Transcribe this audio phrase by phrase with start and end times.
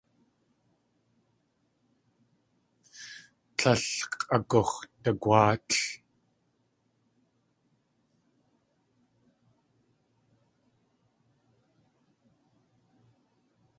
[3.57, 3.85] Tlél
[4.19, 5.79] k̲ʼagux̲dagwáatl.